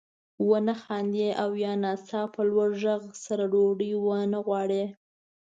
[0.49, 4.83] ونه خاندي او یا ناڅاپه لوړ غږ سره ډوډۍ وانه غواړي.